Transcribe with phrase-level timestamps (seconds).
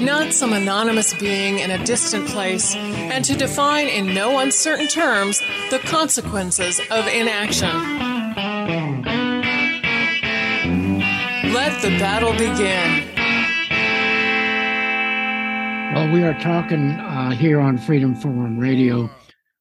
[0.00, 5.40] not some anonymous being in a distant place, and to define in no uncertain terms
[5.70, 7.68] the consequences of inaction.
[11.52, 13.06] Let the battle begin.
[15.94, 19.10] Well, we are talking uh, here on Freedom Forum Radio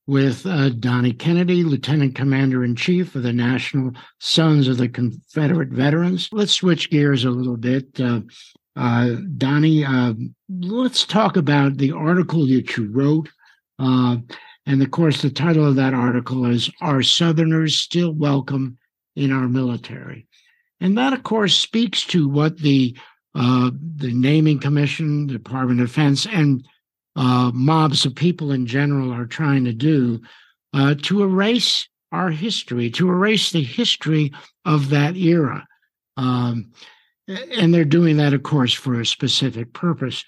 [0.06, 5.70] with uh, Donnie Kennedy, Lieutenant Commander in Chief of the National Sons of the Confederate
[5.70, 6.30] Veterans.
[6.32, 8.00] Let's switch gears a little bit.
[8.00, 8.22] Uh,
[8.80, 10.14] uh, Donnie, uh,
[10.50, 13.28] let's talk about the article that you wrote.
[13.78, 14.18] Uh,
[14.66, 18.78] and of course, the title of that article is Are Southerners Still Welcome
[19.18, 20.28] in Our Military?
[20.80, 22.98] And that, of course, speaks to what the
[23.36, 26.66] uh, the naming commission, the Department of Defense, and
[27.18, 30.22] uh, mobs of people in general are trying to do
[30.74, 34.32] uh, to erase our history, to erase the history
[34.64, 35.68] of that era.
[36.16, 36.72] Um,
[37.30, 40.26] and they're doing that, of course, for a specific purpose.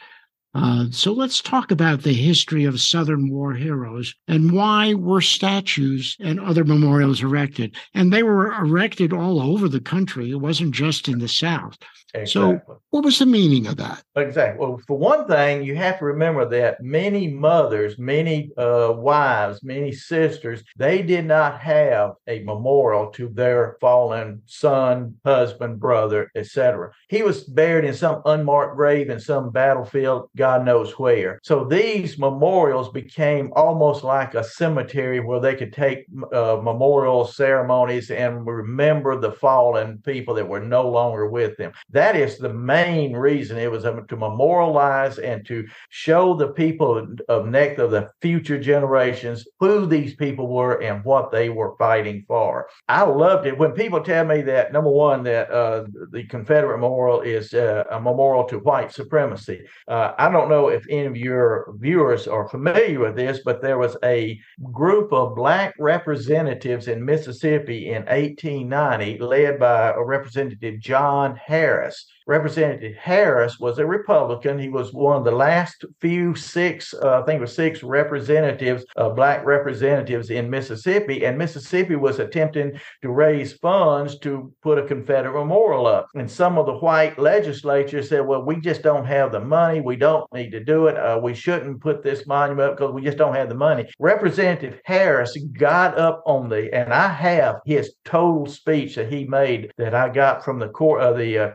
[0.53, 6.17] Uh, so let's talk about the history of Southern war heroes and why were statues
[6.19, 7.75] and other memorials erected.
[7.93, 10.31] And they were erected all over the country.
[10.31, 11.77] It wasn't just in the South.
[12.13, 12.59] Exactly.
[12.67, 14.03] So, what was the meaning of that?
[14.17, 14.59] Exactly.
[14.59, 19.93] Well, for one thing, you have to remember that many mothers, many uh, wives, many
[19.93, 26.91] sisters, they did not have a memorial to their fallen son, husband, brother, etc.
[27.07, 31.39] He was buried in some unmarked grave in some battlefield, God knows where.
[31.43, 38.09] So these memorials became almost like a cemetery where they could take uh, memorial ceremonies
[38.09, 41.73] and remember the fallen people that were no longer with them.
[41.91, 46.89] That is the main reason it was um, to memorialize and to show the people
[47.29, 52.25] of next of the future generations who these people were and what they were fighting
[52.27, 52.67] for.
[52.87, 57.21] I loved it when people tell me that number one that uh, the Confederate Memorial
[57.21, 59.61] is uh, a memorial to white supremacy.
[59.87, 63.77] Uh, I don't know if any of your viewers are familiar with this, but there
[63.77, 64.39] was a
[64.71, 72.05] group of black representatives in Mississippi in 1890, led by a representative John Harris.
[72.27, 74.59] Representative Harris was a Republican.
[74.59, 78.85] He was one of the last few six, uh, I think it was six representatives,
[78.95, 81.25] uh, black representatives in Mississippi.
[81.25, 86.07] And Mississippi was attempting to raise funds to put a Confederate memorial up.
[86.15, 89.81] And some of the white legislatures said, well, we just don't have the money.
[89.81, 90.97] We don't need to do it.
[90.97, 93.87] Uh, we shouldn't put this monument up because we just don't have the money.
[93.99, 99.71] Representative Harris got up on the, and I have his total speech that he made
[99.77, 101.51] that I got from the court of uh, the uh,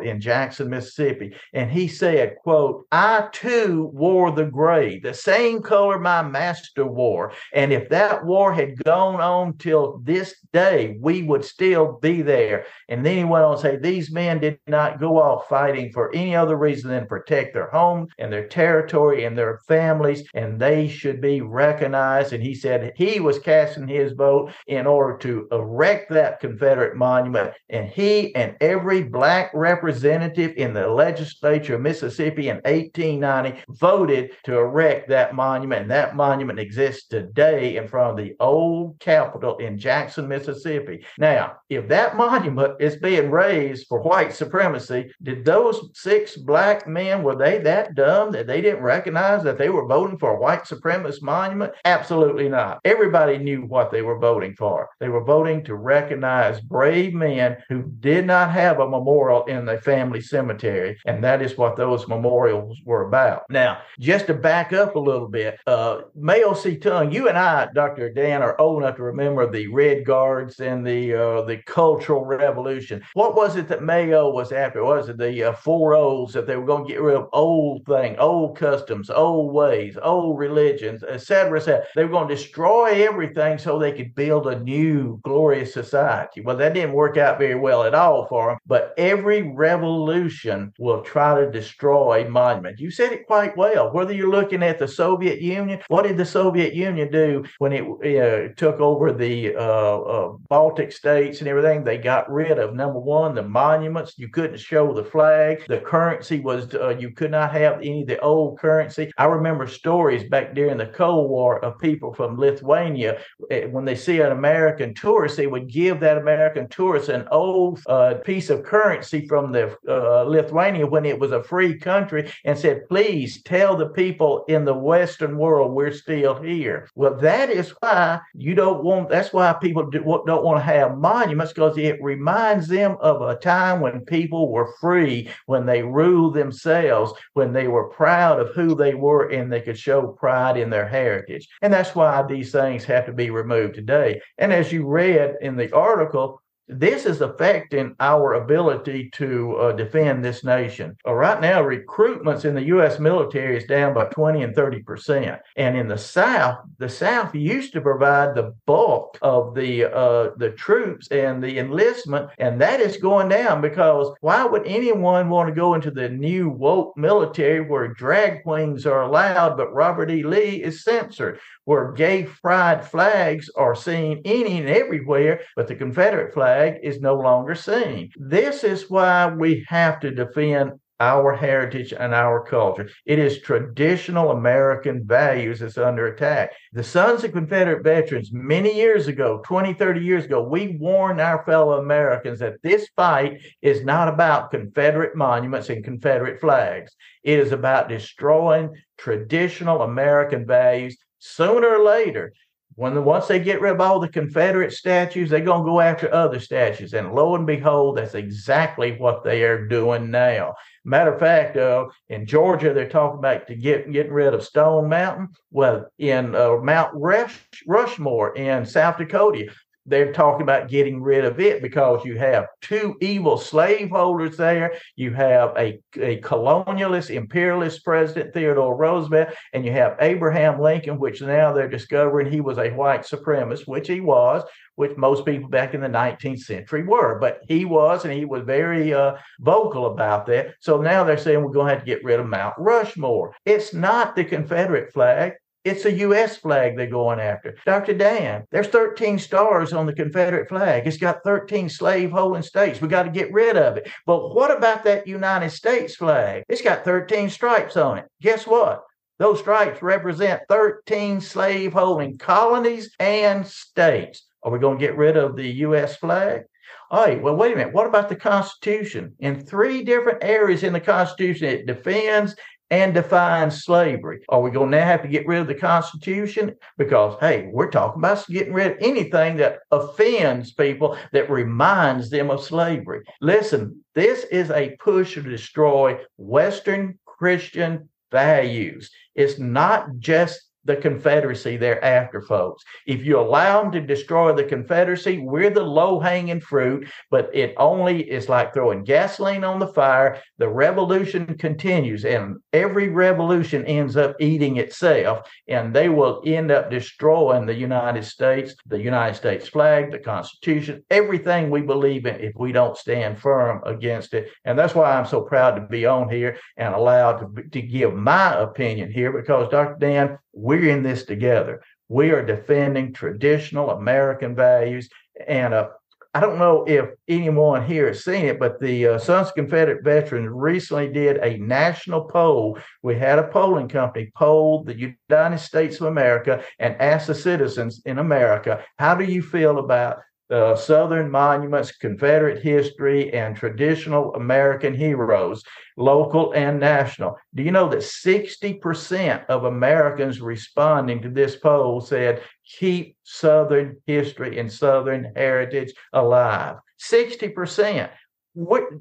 [0.00, 1.34] In Jackson, Mississippi.
[1.52, 7.32] And he said, quote, I too wore the gray, the same color my master wore.
[7.52, 12.66] And if that war had gone on till this day, we would still be there.
[12.88, 16.14] And then he went on to say, these men did not go off fighting for
[16.14, 20.88] any other reason than protect their home and their territory and their families, and they
[20.88, 22.32] should be recognized.
[22.32, 27.52] And he said he was casting his vote in order to erect that Confederate monument.
[27.68, 34.58] And he and every black representative in the legislature of Mississippi in 1890 voted to
[34.58, 35.82] erect that monument.
[35.82, 41.04] And that monument exists today in front of the old Capitol in Jackson, Mississippi.
[41.18, 47.22] Now, if that monument is being raised for white supremacy, did those six black men,
[47.22, 50.64] were they that dumb that they didn't recognize that they were voting for a white
[50.64, 51.72] supremacist monument?
[51.84, 52.80] Absolutely not.
[52.84, 54.88] Everybody knew what they were voting for.
[55.00, 59.77] They were voting to recognize brave men who did not have a memorial in the
[59.80, 60.98] family cemetery.
[61.06, 63.42] And that is what those memorials were about.
[63.50, 68.10] Now, just to back up a little bit, uh, Mao Zedong, you and I, Dr.
[68.12, 73.02] Dan, are old enough to remember the Red Guards and the uh, the Cultural Revolution.
[73.14, 74.84] What was it that Mao was after?
[74.84, 77.84] Was it the uh, four O's that they were going to get rid of old
[77.86, 81.84] things, old customs, old ways, old religions, etc., etc.
[81.94, 86.40] They were going to destroy everything so they could build a new glorious society.
[86.40, 88.58] Well, that didn't work out very well at all for them.
[88.66, 92.80] But every revolution will try to destroy monuments.
[92.80, 93.92] You said it quite well.
[93.92, 97.84] Whether you're looking at the Soviet Union, what did the Soviet Union do when it
[97.84, 101.84] uh, took over the uh, uh, Baltic states and everything?
[101.84, 104.14] They got rid of number one the monuments.
[104.16, 105.64] You couldn't show the flag.
[105.68, 109.12] The currency was uh, you could not have any of the old currency.
[109.18, 113.18] I remember stories back during the Cold War of people from Lithuania
[113.50, 117.80] eh, when they see an American tourist, they would give that American tourist an old
[117.86, 119.57] uh, piece of currency from the
[119.88, 124.64] uh, Lithuania when it was a free country and said, "Please tell the people in
[124.64, 129.08] the Western world we're still here." Well, that is why you don't want.
[129.08, 133.36] That's why people do, don't want to have monuments because it reminds them of a
[133.36, 138.74] time when people were free, when they ruled themselves, when they were proud of who
[138.74, 141.48] they were, and they could show pride in their heritage.
[141.62, 144.20] And that's why these things have to be removed today.
[144.38, 150.24] And as you read in the article, this is affecting our ability to uh, defend
[150.24, 150.96] this nation.
[151.06, 152.98] Uh, right now, recruitments in the U.S.
[152.98, 155.40] military is down by 20 and 30 percent.
[155.56, 160.50] And in the South, the South used to provide the bulk of the uh, the
[160.50, 165.54] troops and the enlistment, and that is going down because why would anyone want to
[165.54, 170.22] go into the new woke military where drag queens are allowed, but Robert E.
[170.22, 171.38] Lee is censored?
[171.68, 177.14] Where gay pride flags are seen any and everywhere, but the Confederate flag is no
[177.14, 178.10] longer seen.
[178.16, 182.88] This is why we have to defend our heritage and our culture.
[183.04, 186.52] It is traditional American values that's under attack.
[186.72, 191.44] The Sons of Confederate Veterans, many years ago, 20, 30 years ago, we warned our
[191.44, 196.96] fellow Americans that this fight is not about Confederate monuments and Confederate flags.
[197.22, 202.32] It is about destroying traditional American values sooner or later,
[202.78, 205.80] when the, once they get rid of all the Confederate statues, they're going to go
[205.80, 206.94] after other statues.
[206.94, 210.54] And lo and behold, that's exactly what they are doing now.
[210.84, 214.88] Matter of fact, uh, in Georgia, they're talking about to get getting rid of Stone
[214.88, 215.30] Mountain.
[215.50, 217.36] Well, in uh, Mount Rush,
[217.66, 219.48] Rushmore in South Dakota,
[219.88, 224.74] they're talking about getting rid of it because you have two evil slaveholders there.
[224.96, 231.22] You have a, a colonialist, imperialist president, Theodore Roosevelt, and you have Abraham Lincoln, which
[231.22, 234.42] now they're discovering he was a white supremacist, which he was,
[234.76, 237.18] which most people back in the 19th century were.
[237.18, 240.54] But he was, and he was very uh, vocal about that.
[240.60, 243.34] So now they're saying we're going to have to get rid of Mount Rushmore.
[243.44, 245.32] It's not the Confederate flag.
[245.68, 246.36] It's a U.S.
[246.36, 247.56] flag they're going after.
[247.66, 247.94] Dr.
[247.94, 250.86] Dan, there's 13 stars on the Confederate flag.
[250.86, 252.80] It's got 13 slave holding states.
[252.80, 253.90] We got to get rid of it.
[254.06, 256.44] But what about that United States flag?
[256.48, 258.06] It's got 13 stripes on it.
[258.22, 258.82] Guess what?
[259.18, 264.24] Those stripes represent 13 slave holding colonies and states.
[264.42, 265.96] Are we going to get rid of the U.S.
[265.96, 266.44] flag?
[266.90, 267.74] All right, well, wait a minute.
[267.74, 269.14] What about the Constitution?
[269.18, 272.34] In three different areas in the Constitution, it defends
[272.70, 274.20] and define slavery.
[274.28, 276.54] Are we going to now have to get rid of the Constitution?
[276.76, 282.30] Because, hey, we're talking about getting rid of anything that offends people, that reminds them
[282.30, 283.02] of slavery.
[283.20, 288.90] Listen, this is a push to destroy Western Christian values.
[289.14, 292.62] It's not just the Confederacy thereafter, folks.
[292.86, 297.54] If you allow them to destroy the Confederacy, we're the low hanging fruit, but it
[297.56, 300.20] only is like throwing gasoline on the fire.
[300.36, 306.70] The revolution continues, and every revolution ends up eating itself, and they will end up
[306.70, 312.34] destroying the United States, the United States flag, the Constitution, everything we believe in if
[312.36, 314.28] we don't stand firm against it.
[314.44, 317.94] And that's why I'm so proud to be on here and allowed to, to give
[317.94, 319.76] my opinion here because, Dr.
[319.80, 321.62] Dan, we're in this together.
[321.88, 324.88] We are defending traditional American values.
[325.26, 325.68] And uh,
[326.14, 329.84] I don't know if anyone here has seen it, but the uh, Sons of Confederate
[329.84, 332.58] Veterans recently did a national poll.
[332.82, 337.82] We had a polling company poll the United States of America and asked the citizens
[337.84, 339.98] in America, how do you feel about
[340.30, 345.42] uh, Southern monuments, Confederate history, and traditional American heroes,
[345.76, 347.16] local and national.
[347.34, 352.22] Do you know that 60% of Americans responding to this poll said,
[352.58, 356.56] keep Southern history and Southern heritage alive?
[356.80, 357.90] 60%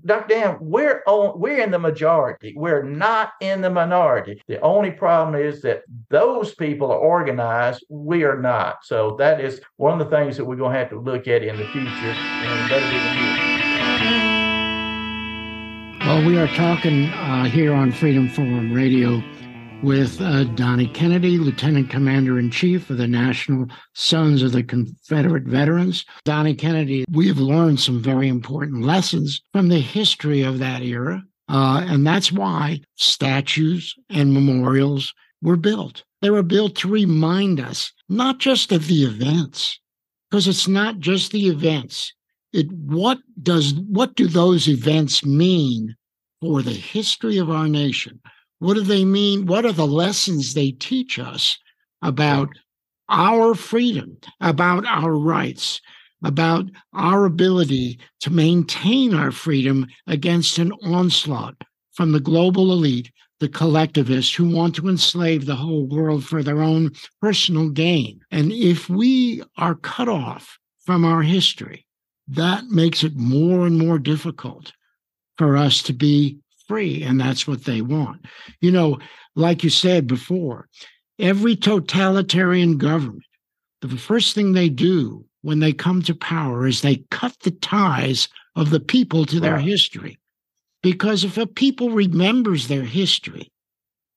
[0.06, 0.28] Dr.
[0.28, 2.54] Dan, we're on, we're in the majority.
[2.56, 4.42] We're not in the minority.
[4.48, 7.84] The only problem is that those people are organized.
[7.90, 8.86] We are not.
[8.86, 11.42] So that is one of the things that we're going to have to look at
[11.44, 12.72] in the future, and
[16.06, 19.24] Well, we are talking uh, here on Freedom Forum Radio
[19.84, 25.44] with uh, Donnie Kennedy, Lieutenant Commander in Chief of the National Sons of the Confederate
[25.44, 26.04] Veterans.
[26.26, 31.24] Donnie Kennedy, we have learned some very important lessons from the history of that era.
[31.50, 36.04] Uh, and that's why statues and memorials were built.
[36.22, 39.80] They were built to remind us not just of the events,
[40.30, 42.14] because it's not just the events.
[42.52, 45.96] It what does what do those events mean
[46.42, 48.20] for the history of our nation?
[48.60, 49.46] What do they mean?
[49.46, 51.58] What are the lessons they teach us
[52.02, 52.50] about
[53.10, 55.80] our freedom, about our rights,
[56.24, 61.56] about our ability to maintain our freedom against an onslaught
[61.94, 66.62] from the global elite, the collectivists who want to enslave the whole world for their
[66.62, 68.20] own personal gain.
[68.32, 71.86] And if we are cut off from our history,
[72.28, 74.74] that makes it more and more difficult
[75.38, 77.04] for us to be free.
[77.04, 78.26] And that's what they want.
[78.62, 79.00] You know,
[79.36, 80.68] like you said before,
[81.20, 83.24] every totalitarian government,
[83.82, 88.28] the first thing they do when they come to power is they cut the ties
[88.56, 90.18] of the people to their history.
[90.82, 93.52] Because if a people remembers their history,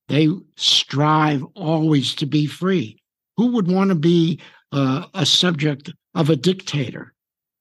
[0.09, 3.01] they strive always to be free.
[3.37, 4.41] Who would want to be
[4.73, 7.15] uh, a subject of a dictator?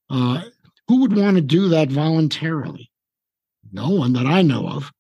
[0.09, 0.41] Uh,
[0.87, 2.88] who would want to do that voluntarily?
[3.71, 4.91] No one that I know of,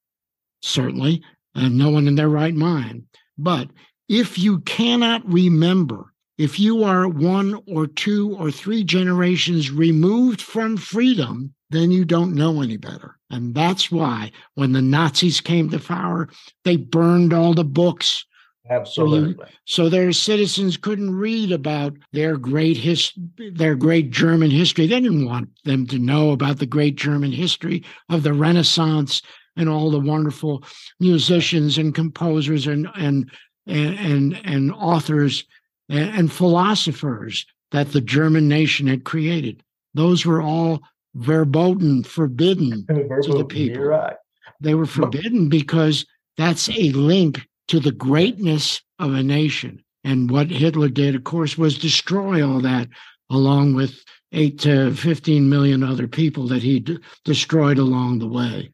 [0.61, 1.23] certainly,
[1.55, 3.05] and no one in their right mind.
[3.37, 3.69] But
[4.07, 10.77] if you cannot remember, if you are one or two or three generations removed from
[10.77, 13.17] freedom, then you don't know any better.
[13.29, 16.29] And that's why when the Nazis came to power,
[16.63, 18.25] they burned all the books
[18.69, 19.45] Absolutely.
[19.65, 23.11] So, so, their citizens couldn't read about their great his,
[23.53, 24.85] their great German history.
[24.85, 29.21] They didn't want them to know about the great German history of the Renaissance
[29.55, 30.63] and all the wonderful
[30.99, 33.31] musicians and composers and and
[33.65, 35.45] and and, and authors
[35.89, 39.63] and, and philosophers that the German nation had created.
[39.93, 40.81] Those were all
[41.15, 42.85] verboten, forbidden
[43.23, 43.83] to the people.
[43.83, 44.15] Right.
[44.61, 46.05] They were forbidden because
[46.37, 49.83] that's a link to the greatness of a nation.
[50.03, 52.89] And what Hitler did, of course, was destroy all that,
[53.29, 58.71] along with eight to 15 million other people that he d- destroyed along the way.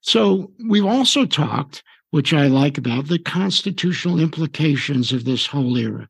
[0.00, 6.08] So we've also talked, which I like about, the constitutional implications of this whole era.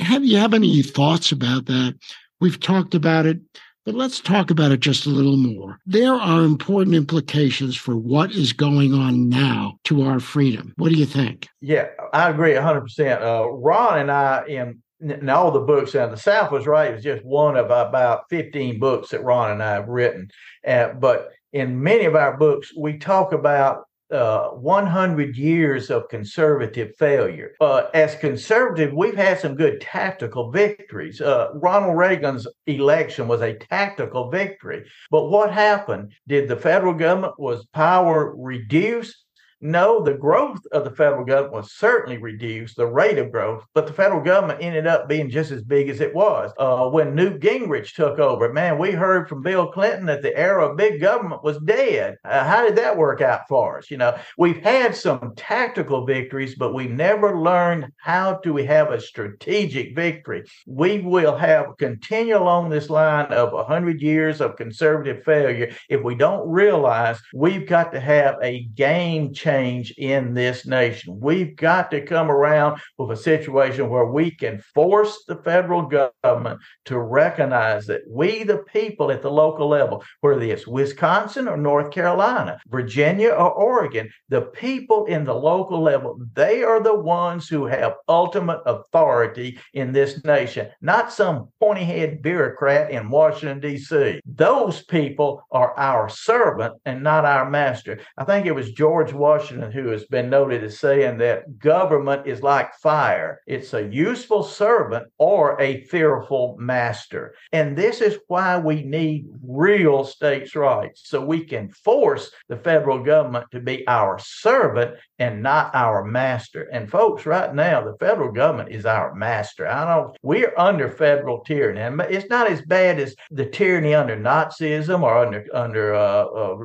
[0.00, 1.98] Have you have any thoughts about that?
[2.40, 3.40] We've talked about it
[3.84, 5.78] but let's talk about it just a little more.
[5.86, 10.74] There are important implications for what is going on now to our freedom.
[10.76, 11.48] What do you think?
[11.60, 13.22] Yeah, I agree 100%.
[13.22, 16.90] Uh, Ron and I, in in all the books and the South was right.
[16.90, 20.28] It was just one of about 15 books that Ron and I have written.
[20.66, 26.94] Uh, but in many of our books, we talk about uh, 100 years of conservative
[26.96, 27.52] failure.
[27.60, 31.20] Uh, as conservative, we've had some good tactical victories.
[31.20, 34.84] Uh, Ronald Reagan's election was a tactical victory.
[35.10, 36.12] But what happened?
[36.26, 39.24] Did the federal government was power reduced?
[39.62, 43.86] No, the growth of the federal government was certainly reduced, the rate of growth, but
[43.86, 46.50] the federal government ended up being just as big as it was.
[46.58, 50.66] Uh, when Newt Gingrich took over, man, we heard from Bill Clinton that the era
[50.66, 52.16] of big government was dead.
[52.24, 53.90] Uh, how did that work out for us?
[53.90, 59.00] You know, we've had some tactical victories, but we've never learned how we have a
[59.00, 60.44] strategic victory.
[60.66, 66.14] We will have continue along this line of 100 years of conservative failure if we
[66.14, 71.18] don't realize we've got to have a game change change in this nation.
[71.20, 76.60] We've got to come around with a situation where we can force the federal government
[76.86, 81.90] to recognize that we, the people at the local level, whether it's Wisconsin or North
[81.90, 87.66] Carolina, Virginia or Oregon, the people in the local level, they are the ones who
[87.66, 94.20] have ultimate authority in this nation, not some pointy head bureaucrat in Washington, D.C.
[94.24, 97.98] Those people are our servant and not our master.
[98.16, 102.26] I think it was George Washington Washington, who has been noted as saying that government
[102.26, 103.40] is like fire.
[103.46, 107.34] It's a useful servant or a fearful master.
[107.52, 113.02] And this is why we need real states' rights so we can force the federal
[113.02, 116.68] government to be our servant and not our master.
[116.72, 119.66] And folks, right now, the federal government is our master.
[119.66, 121.80] I don't, we're under federal tyranny.
[121.80, 126.56] And it's not as bad as the tyranny under Nazism or under, under uh, uh,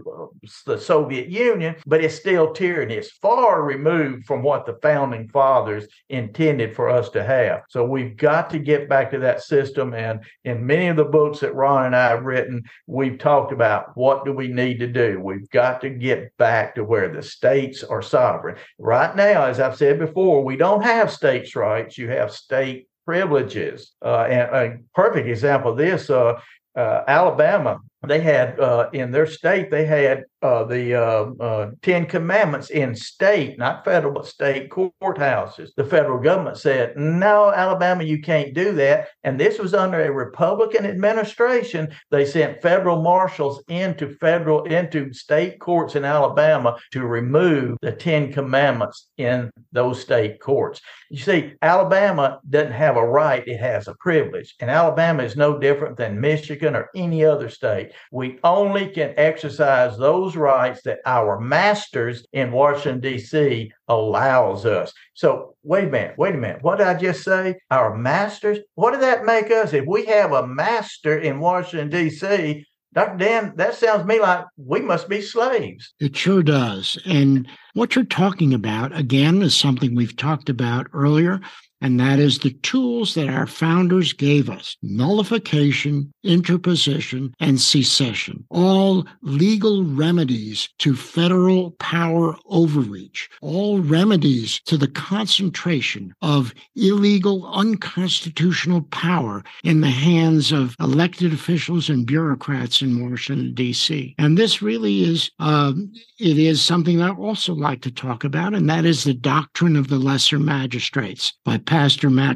[0.65, 2.95] the Soviet Union, but it's still tyranny tyranny.
[2.95, 7.61] It's far removed from what the founding fathers intended for us to have.
[7.69, 9.93] So we've got to get back to that system.
[9.93, 13.95] And in many of the books that Ron and I have written, we've talked about
[13.95, 15.19] what do we need to do.
[15.19, 18.57] We've got to get back to where the states are sovereign.
[18.79, 21.99] Right now, as I've said before, we don't have states' rights.
[21.99, 23.91] You have state privileges.
[24.03, 26.39] Uh, and a perfect example of this, uh,
[26.75, 32.05] uh, Alabama, they had uh, in their state, they had uh, the uh, uh, Ten
[32.05, 35.69] Commandments in state, not federal, but state courthouses.
[35.75, 39.07] The federal government said, no, Alabama, you can't do that.
[39.23, 41.91] And this was under a Republican administration.
[42.11, 48.31] They sent federal marshals into federal, into state courts in Alabama to remove the Ten
[48.31, 50.79] Commandments in those state courts.
[51.09, 54.53] You see, Alabama doesn't have a right, it has a privilege.
[54.59, 57.93] And Alabama is no different than Michigan or any other state.
[58.11, 63.71] We only can exercise those rights that our masters in Washington, D.C.
[63.87, 64.93] allows us.
[65.13, 66.63] So wait a minute, wait a minute.
[66.63, 67.55] What did I just say?
[67.71, 68.59] Our masters?
[68.75, 69.73] What did that make us?
[69.73, 73.17] If we have a master in Washington, D.C., Dr.
[73.17, 75.93] Dan, that sounds to me like we must be slaves.
[75.99, 76.97] It sure does.
[77.05, 81.41] And what you're talking about, again, is something we've talked about earlier
[81.81, 89.05] and that is the tools that our founders gave us nullification, interposition, and secession, all
[89.21, 99.43] legal remedies to federal power overreach, all remedies to the concentration of illegal, unconstitutional power
[99.63, 104.15] in the hands of elected officials and bureaucrats in Washington, D.C.
[104.17, 105.73] And this really is, uh,
[106.19, 109.87] it is something I also like to talk about, and that is the doctrine of
[109.87, 111.33] the lesser magistrates.
[111.43, 112.35] By Pastor Matt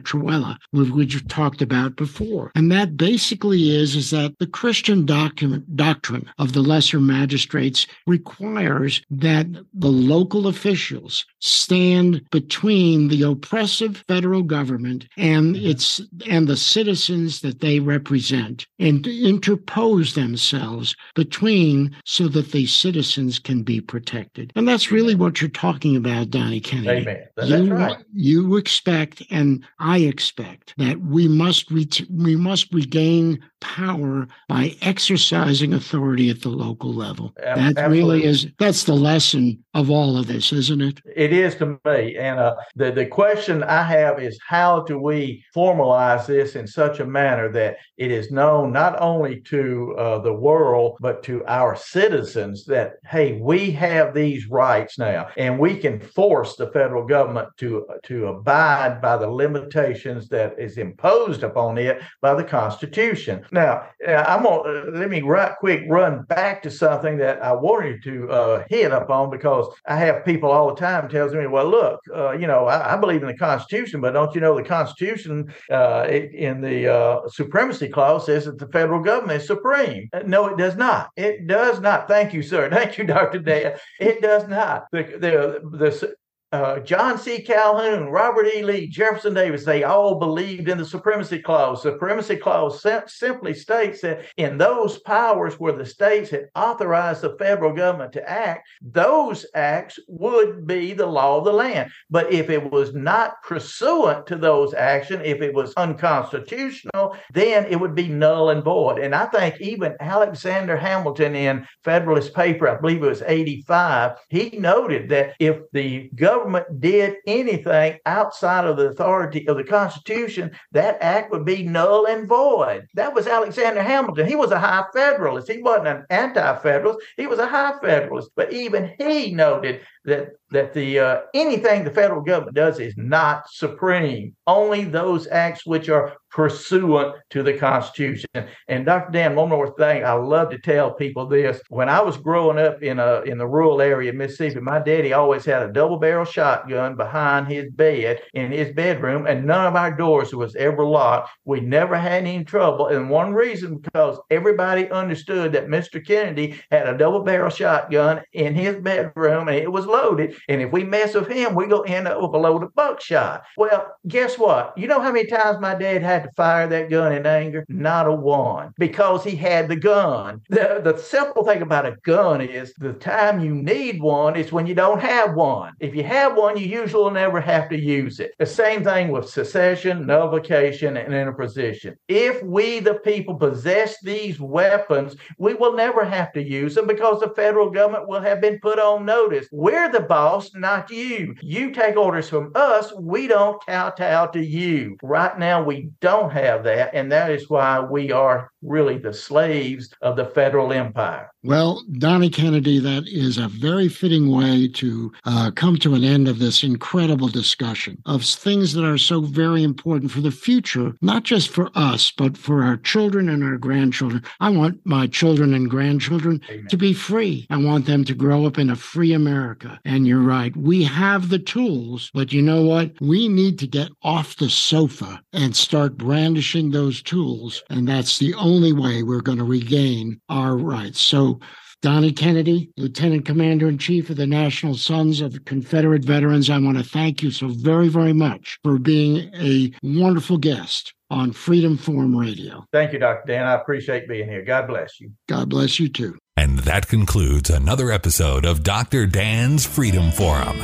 [0.72, 2.52] which we've talked about before.
[2.56, 9.02] And that basically is, is that the Christian document, doctrine of the lesser magistrates requires
[9.10, 17.42] that the local officials stand between the oppressive federal government and its and the citizens
[17.42, 24.52] that they represent and interpose themselves between so that the citizens can be protected.
[24.56, 27.02] And that's really what you're talking about, Donnie Kennedy.
[27.02, 27.28] Amen.
[27.36, 27.98] That's you, right.
[28.14, 36.30] You expect and I expect that we must we must regain power by exercising authority
[36.30, 37.34] at the local level.
[37.38, 41.02] That really is that's the lesson of all of this, isn't it?
[41.16, 42.18] It is to me.
[42.18, 47.00] And uh, the, the question I have is how do we formalize this in such
[47.00, 51.76] a manner that it is known not only to uh, the world, but to our
[51.76, 57.48] citizens that, hey, we have these rights now and we can force the federal government
[57.58, 63.46] to, to abide by the limitations that is imposed upon it by the Constitution.
[63.52, 67.54] Now, uh, I'm going to let me right quick run back to something that I
[67.54, 71.70] wanted to uh, hit upon because I have people all the time tells me, well,
[71.70, 74.64] look, uh, you know, I, I, believe in the Constitution, but don't you know the
[74.64, 80.10] Constitution uh, in the uh, supremacy clause says that the federal government is supreme?
[80.14, 81.10] Uh, no, it does not.
[81.16, 82.08] It does not.
[82.08, 82.70] Thank you, sir.
[82.80, 83.40] Thank you, Dr.
[83.40, 83.74] Dan.
[84.00, 84.86] It does not.
[84.92, 86.16] The, the, the
[86.52, 87.42] uh, John C.
[87.42, 88.64] Calhoun, Robert E.
[88.64, 91.84] Lee, Jefferson Davis, they all believed in the supremacy clause.
[91.84, 97.22] The Supremacy clause sim- simply states that in those powers where the states had authorized
[97.22, 101.92] the federal government to act, those acts would be the law of the land.
[102.10, 107.80] But if it was not pursuant to those actions, if it was unconstitutional, then it
[107.80, 109.00] would be null and void.
[109.00, 114.58] And I think even Alexander Hamilton in Federalist paper, I believe it was 85, he
[114.58, 120.52] noted that if the government government did anything outside of the authority of the Constitution,
[120.72, 122.88] that act would be null and void.
[122.94, 124.26] That was Alexander Hamilton.
[124.26, 125.52] He was a high federalist.
[125.52, 128.32] He wasn't an anti federalist, he was a high federalist.
[128.36, 133.44] But even he noted that that the uh, anything the federal government does is not
[133.50, 134.36] supreme.
[134.48, 138.30] Only those acts which are pursuant to the Constitution.
[138.68, 139.12] And Dr.
[139.12, 141.62] Dan, one more thing, I love to tell people this.
[141.70, 145.14] When I was growing up in a in the rural area of Mississippi, my daddy
[145.14, 149.76] always had a double barrel shotgun behind his bed in his bedroom, and none of
[149.76, 151.30] our doors was ever locked.
[151.46, 152.88] We never had any trouble.
[152.88, 156.06] And one reason because everybody understood that Mr.
[156.06, 160.36] Kennedy had a double barrel shotgun in his bedroom and it was loaded.
[160.48, 162.76] And if we mess with him, we're going to end up with a load of
[162.76, 163.44] buckshot.
[163.58, 164.74] Well, guess what?
[164.78, 167.66] You know how many times my dad had to fire that gun in anger?
[167.70, 170.42] Not a one, because he had the gun.
[170.50, 174.68] The, the simple thing about a gun is the time you need one is when
[174.68, 175.74] you don't have one.
[175.80, 178.32] If you have one, you usually never have to use it.
[178.40, 181.96] The same thing with secession, nullification, and interposition.
[182.08, 187.20] If we, the people, possess these weapons, we will never have to use them because
[187.20, 189.48] the federal government will have been put on notice.
[189.52, 191.36] We're We're the boss, not you.
[191.42, 192.92] You take orders from us.
[193.00, 194.98] We don't kowtow to you.
[195.02, 196.94] Right now, we don't have that.
[196.94, 201.30] And that is why we are really the slaves of the federal empire.
[201.44, 206.28] Well, Donnie Kennedy, that is a very fitting way to uh, come to an end
[206.28, 211.24] of this incredible discussion of things that are so very important for the future, not
[211.24, 214.22] just for us, but for our children and our grandchildren.
[214.42, 216.68] I want my children and grandchildren Amen.
[216.68, 217.48] to be free.
[217.50, 219.80] I want them to grow up in a free America.
[219.86, 222.92] And you're right, we have the tools, but you know what?
[223.00, 227.64] We need to get off the sofa and start brandishing those tools.
[227.70, 231.02] And that's the only way we're going to regain our rights.
[231.02, 231.40] So,
[231.82, 236.78] Donnie Kennedy, Lieutenant Commander in Chief of the National Sons of Confederate Veterans, I want
[236.78, 242.18] to thank you so very, very much for being a wonderful guest on Freedom Forum
[242.18, 242.66] Radio.
[242.74, 243.24] Thank you, Dr.
[243.28, 243.48] Dan.
[243.48, 244.44] I appreciate being here.
[244.44, 245.14] God bless you.
[245.30, 246.18] God bless you too.
[246.36, 249.06] And that concludes another episode of Dr.
[249.06, 250.60] Dan's Freedom Forum.